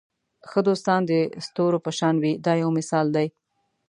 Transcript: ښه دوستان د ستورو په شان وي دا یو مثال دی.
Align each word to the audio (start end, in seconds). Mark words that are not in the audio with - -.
ښه 0.49 0.59
دوستان 0.67 1.01
د 1.11 1.11
ستورو 1.45 1.77
په 1.85 1.91
شان 1.97 2.15
وي 2.23 2.33
دا 2.45 2.53
یو 2.63 2.69
مثال 2.77 3.07
دی. 3.15 3.27